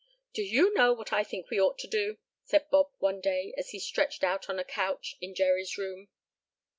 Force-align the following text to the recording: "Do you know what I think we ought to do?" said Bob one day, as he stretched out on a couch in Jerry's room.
"Do 0.33 0.41
you 0.41 0.73
know 0.73 0.93
what 0.93 1.13
I 1.13 1.23
think 1.23 1.51
we 1.51 1.61
ought 1.61 1.77
to 1.77 1.87
do?" 1.87 2.17
said 2.43 2.71
Bob 2.71 2.87
one 2.97 3.21
day, 3.21 3.53
as 3.55 3.69
he 3.69 3.77
stretched 3.79 4.23
out 4.23 4.49
on 4.49 4.57
a 4.57 4.63
couch 4.65 5.15
in 5.21 5.35
Jerry's 5.35 5.77
room. 5.77 6.07